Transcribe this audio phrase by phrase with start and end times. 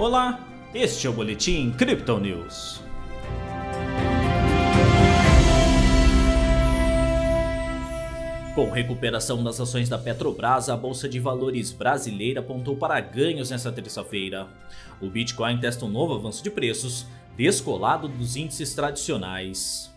[0.00, 2.80] Olá, este é o Boletim Crypto News.
[8.54, 13.70] Com recuperação das ações da Petrobras, a Bolsa de Valores brasileira apontou para ganhos nesta
[13.70, 14.48] terça-feira.
[15.02, 17.06] O Bitcoin testa um novo avanço de preços,
[17.36, 19.94] descolado dos índices tradicionais.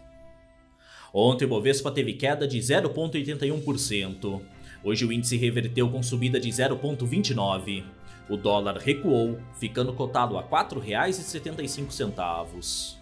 [1.14, 4.42] Ontem o Bovespa teve queda de 0,81%.
[4.84, 8.03] Hoje o índice reverteu com subida de 0,29%.
[8.30, 12.96] O dólar recuou, ficando cotado a R$ 4,75.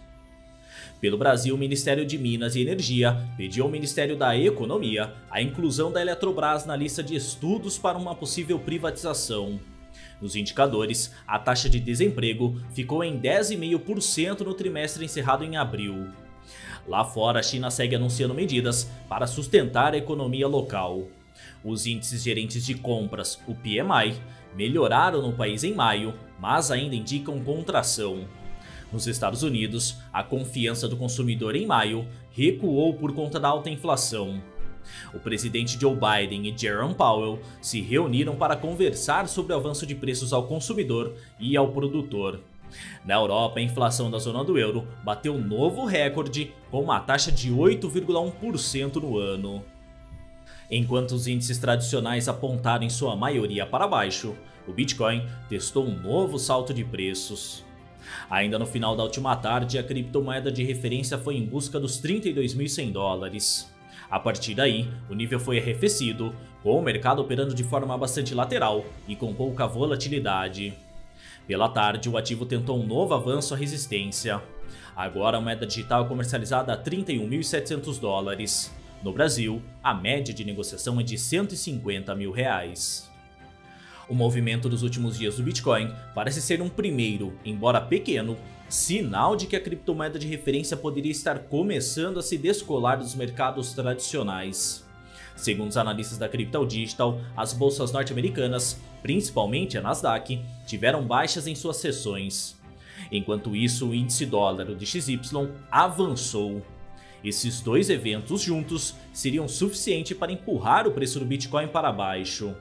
[1.00, 5.90] Pelo Brasil, o Ministério de Minas e Energia pediu ao Ministério da Economia a inclusão
[5.90, 9.58] da Eletrobras na lista de estudos para uma possível privatização.
[10.20, 16.08] Nos indicadores, a taxa de desemprego ficou em 10,5% no trimestre encerrado em abril.
[16.86, 21.08] Lá fora, a China segue anunciando medidas para sustentar a economia local.
[21.64, 24.20] Os índices gerentes de compras, o PMI,
[24.54, 28.26] melhoraram no país em maio, mas ainda indicam contração.
[28.92, 34.42] Nos Estados Unidos, a confiança do consumidor em maio recuou por conta da alta inflação.
[35.14, 39.94] O presidente Joe Biden e Jerome Powell se reuniram para conversar sobre o avanço de
[39.94, 42.40] preços ao consumidor e ao produtor.
[43.04, 47.50] Na Europa, a inflação da zona do euro bateu novo recorde com uma taxa de
[47.50, 49.64] 8,1% no ano.
[50.74, 54.34] Enquanto os índices tradicionais apontaram em sua maioria para baixo,
[54.66, 57.62] o Bitcoin testou um novo salto de preços.
[58.30, 62.90] Ainda no final da última tarde, a criptomoeda de referência foi em busca dos 32.100
[62.90, 63.70] dólares.
[64.10, 68.82] A partir daí, o nível foi arrefecido, com o mercado operando de forma bastante lateral
[69.06, 70.72] e com pouca volatilidade.
[71.46, 74.42] Pela tarde, o ativo tentou um novo avanço à resistência.
[74.96, 78.81] Agora a moeda digital é comercializada a 31.700 dólares.
[79.02, 83.10] No Brasil, a média de negociação é de 150 mil reais.
[84.08, 88.36] O movimento dos últimos dias do Bitcoin parece ser um primeiro, embora pequeno,
[88.68, 93.72] sinal de que a criptomoeda de referência poderia estar começando a se descolar dos mercados
[93.72, 94.84] tradicionais.
[95.34, 101.54] Segundo os analistas da Crypto Digital, as bolsas norte-americanas, principalmente a Nasdaq, tiveram baixas em
[101.54, 102.56] suas sessões.
[103.10, 105.18] Enquanto isso, o índice dólar, o DXY,
[105.70, 106.62] avançou.
[107.24, 112.54] Esses dois eventos juntos seriam suficiente para empurrar o preço do Bitcoin para baixo.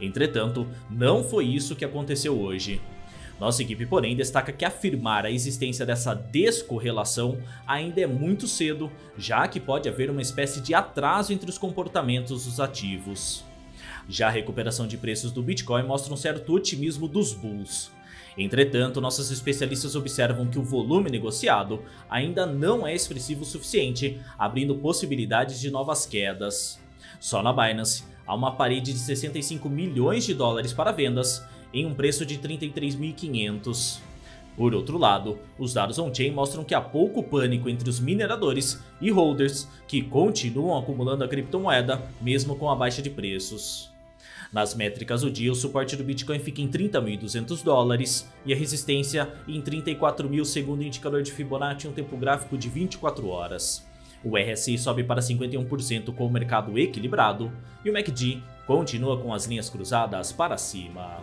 [0.00, 2.80] Entretanto, não foi isso que aconteceu hoje.
[3.38, 9.46] Nossa equipe, porém, destaca que afirmar a existência dessa descorrelação ainda é muito cedo, já
[9.46, 13.44] que pode haver uma espécie de atraso entre os comportamentos dos ativos.
[14.08, 17.90] Já a recuperação de preços do Bitcoin mostra um certo otimismo dos bulls.
[18.36, 24.76] Entretanto, nossos especialistas observam que o volume negociado ainda não é expressivo o suficiente, abrindo
[24.76, 26.78] possibilidades de novas quedas.
[27.18, 31.42] Só na Binance, há uma parede de 65 milhões de dólares para vendas,
[31.72, 34.00] em um preço de 33.500.
[34.56, 39.10] Por outro lado, os dados on-chain mostram que há pouco pânico entre os mineradores e
[39.10, 43.95] holders que continuam acumulando a criptomoeda mesmo com a baixa de preços.
[44.52, 49.28] Nas métricas do dia, o suporte do Bitcoin fica em 30.200 dólares e a resistência
[49.46, 53.86] em 34.000 segundo o indicador de Fibonacci em um tempo gráfico de 24 horas.
[54.24, 57.52] O RSI sobe para 51% com o mercado equilibrado
[57.84, 61.22] e o MACD continua com as linhas cruzadas para cima.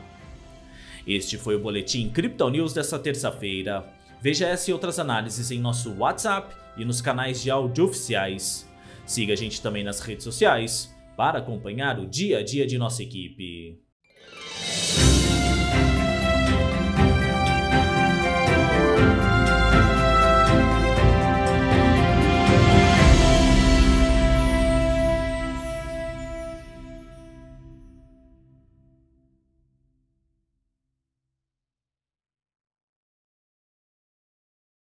[1.05, 3.85] Este foi o Boletim Crypto News desta terça-feira.
[4.21, 8.69] Veja essa e outras análises em nosso WhatsApp e nos canais de áudio oficiais.
[9.05, 13.03] Siga a gente também nas redes sociais para acompanhar o dia a dia de nossa
[13.03, 13.79] equipe.